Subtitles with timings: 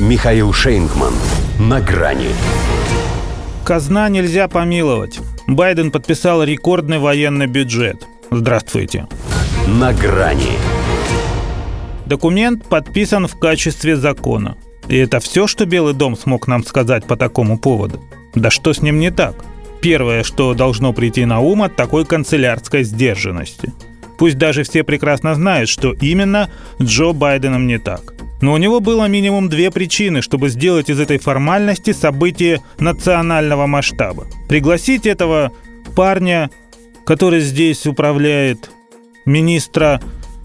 [0.00, 1.12] Михаил Шейнгман.
[1.58, 2.28] На грани.
[3.64, 5.20] Казна нельзя помиловать.
[5.46, 8.06] Байден подписал рекордный военный бюджет.
[8.30, 9.06] Здравствуйте.
[9.68, 10.58] На грани.
[12.06, 14.56] Документ подписан в качестве закона.
[14.88, 18.02] И это все, что Белый дом смог нам сказать по такому поводу.
[18.34, 19.36] Да что с ним не так?
[19.80, 23.72] Первое, что должно прийти на ум от такой канцелярской сдержанности.
[24.18, 26.50] Пусть даже все прекрасно знают, что именно
[26.80, 28.14] Джо Байденом не так.
[28.42, 34.26] Но у него было минимум две причины, чтобы сделать из этой формальности событие национального масштаба.
[34.48, 35.52] Пригласить этого
[35.94, 36.50] парня,
[37.06, 38.70] который здесь управляет,
[39.24, 40.02] министра,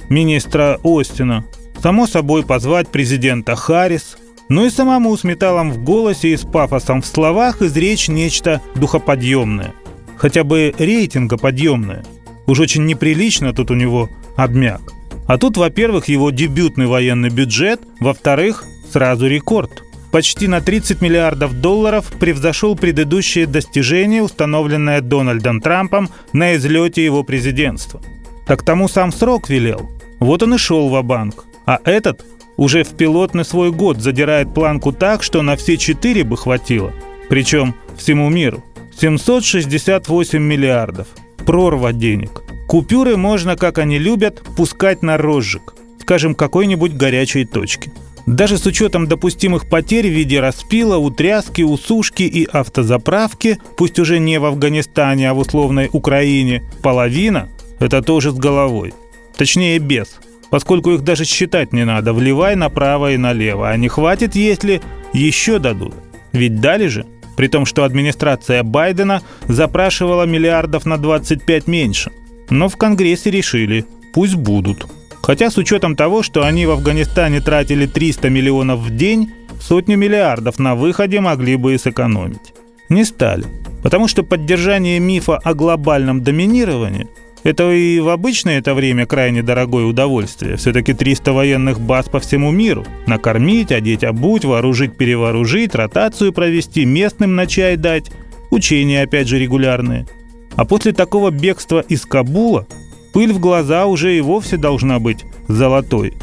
[0.10, 1.44] министра Остина,
[1.82, 4.18] само собой позвать президента Харрис,
[4.48, 9.74] ну и самому с металлом в голосе и с пафосом в словах изречь нечто духоподъемное.
[10.18, 12.06] Хотя бы рейтинга подъемное.
[12.46, 14.97] Уж очень неприлично тут у него обмяк.
[15.28, 19.84] А тут, во-первых, его дебютный военный бюджет, во-вторых, сразу рекорд.
[20.12, 28.02] Почти на 30 миллиардов долларов превзошел предыдущее достижение, установленное Дональдом Трампом на излете его президентства.
[28.48, 29.92] Так тому сам срок велел.
[30.20, 32.26] Вот он и шел в банк А этот
[32.56, 36.94] уже в пилотный свой год задирает планку так, что на все четыре бы хватило.
[37.30, 38.64] Причем всему миру.
[38.98, 41.08] 768 миллиардов.
[41.46, 42.47] Прорва денег.
[42.68, 47.92] Купюры можно, как они любят, пускать на розжиг, скажем, какой-нибудь горячей точки.
[48.26, 54.38] Даже с учетом допустимых потерь в виде распила, утряски, усушки и автозаправки, пусть уже не
[54.38, 57.48] в Афганистане, а в условной Украине, половина–
[57.80, 58.94] это тоже с головой.
[59.38, 60.18] Точнее, без.
[60.50, 63.70] Поскольку их даже считать не надо, вливай направо и налево.
[63.70, 64.82] А не хватит, если
[65.14, 65.94] еще дадут.
[66.34, 67.06] Ведь дали же.
[67.38, 72.12] При том, что администрация Байдена запрашивала миллиардов на 25 меньше–
[72.50, 74.88] но в Конгрессе решили, пусть будут.
[75.22, 80.60] Хотя с учетом того, что они в Афганистане тратили 300 миллионов в день, сотню миллиардов
[80.60, 82.54] на выходе могли бы и сэкономить.
[82.90, 83.46] Не стали.
[83.84, 87.08] Потому что поддержание мифа о глобальном доминировании–
[87.44, 90.58] это и в обычное это время крайне дорогое удовольствие.
[90.58, 92.86] Все-таки 300 военных баз по всему миру.
[93.06, 98.12] Накормить, одеть, обуть, вооружить, перевооружить, ротацию провести, местным на чай дать.
[98.50, 100.08] Учения, опять же, регулярные–
[100.58, 102.68] а после такого бегства из Кабула
[103.14, 106.14] пыль в глаза уже и вовсе должна быть золотой.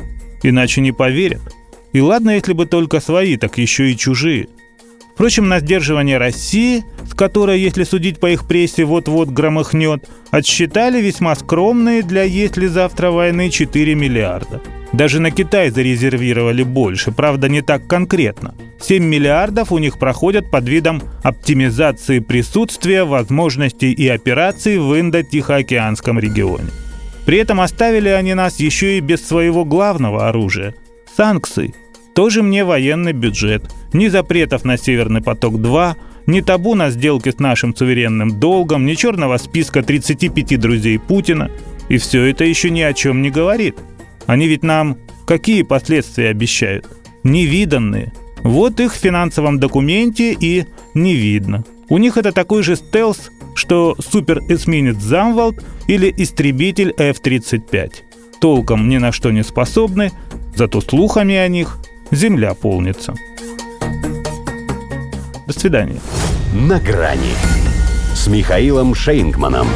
[0.43, 1.41] Иначе не поверят.
[1.93, 4.49] И ладно, если бы только свои, так еще и чужие.
[5.15, 11.37] Впрочем, на сдерживание России, с которой, если судить по их прессе, вот-вот громыхнет, отсчитали весьма
[11.37, 14.61] скромные для «если завтра войны» 4 миллиарда–
[14.97, 18.55] даже на Китай зарезервировали больше, правда не так конкретно.
[18.81, 26.69] 7 миллиардов у них проходят под видом оптимизации присутствия, возможностей и операций в Индо-Тихоокеанском регионе.
[27.25, 30.75] При этом оставили они нас еще и без своего главного оружия–
[31.17, 31.75] санкций.
[32.15, 33.71] Тоже мне военный бюджет.
[33.93, 35.95] Ни запретов на «Северный поток-2»,
[36.27, 41.51] ни табу на сделки с нашим суверенным долгом, ни черного списка 35 друзей Путина.
[41.89, 43.77] И все это еще ни о чем не говорит–
[44.27, 44.97] они ведь нам
[45.27, 46.87] какие последствия обещают?
[47.23, 48.13] Невиданные.
[48.43, 51.65] Вот их в финансовом документе и не видно.
[51.89, 57.93] У них это такой же стелс, что супер-эсминец Замвалд или истребитель F-35.
[58.41, 60.13] Толком ни на что не способны,
[60.55, 61.79] зато слухами о них
[62.11, 63.15] земля полнится.
[65.47, 66.01] До свидания.
[66.53, 67.35] На грани
[68.15, 69.69] с Михаилом Шейнгманом.